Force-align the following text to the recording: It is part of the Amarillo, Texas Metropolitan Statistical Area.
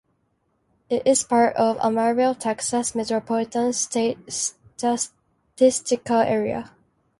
It 0.89 1.05
is 1.05 1.23
part 1.23 1.55
of 1.57 1.75
the 1.75 1.85
Amarillo, 1.85 2.33
Texas 2.33 2.95
Metropolitan 2.95 3.71
Statistical 3.71 5.11
Area. 6.21 6.71